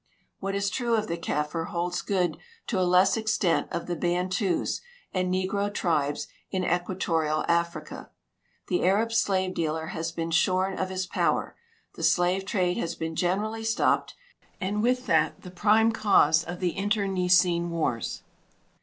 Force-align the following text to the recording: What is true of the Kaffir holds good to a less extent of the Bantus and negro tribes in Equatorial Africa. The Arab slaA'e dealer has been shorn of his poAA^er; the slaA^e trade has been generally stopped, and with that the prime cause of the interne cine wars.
What 0.39 0.55
is 0.55 0.71
true 0.71 0.95
of 0.95 1.05
the 1.05 1.15
Kaffir 1.15 1.67
holds 1.67 2.01
good 2.01 2.37
to 2.65 2.79
a 2.79 2.81
less 2.81 3.15
extent 3.17 3.67
of 3.71 3.85
the 3.85 3.95
Bantus 3.95 4.81
and 5.13 5.31
negro 5.31 5.71
tribes 5.71 6.27
in 6.49 6.63
Equatorial 6.65 7.45
Africa. 7.47 8.09
The 8.65 8.83
Arab 8.83 9.09
slaA'e 9.09 9.53
dealer 9.53 9.87
has 9.93 10.11
been 10.11 10.31
shorn 10.31 10.75
of 10.79 10.89
his 10.89 11.05
poAA^er; 11.05 11.53
the 11.93 12.01
slaA^e 12.01 12.43
trade 12.47 12.77
has 12.77 12.95
been 12.95 13.15
generally 13.15 13.63
stopped, 13.63 14.15
and 14.59 14.81
with 14.81 15.05
that 15.05 15.43
the 15.43 15.51
prime 15.51 15.91
cause 15.91 16.43
of 16.43 16.61
the 16.61 16.71
interne 16.75 17.15
cine 17.27 17.69
wars. 17.69 18.23